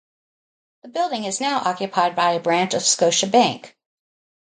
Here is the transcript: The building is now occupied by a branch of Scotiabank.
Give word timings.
The 0.81 0.89
building 0.89 1.25
is 1.25 1.39
now 1.39 1.59
occupied 1.63 2.15
by 2.15 2.31
a 2.31 2.39
branch 2.39 2.73
of 2.73 2.81
Scotiabank. 2.81 3.75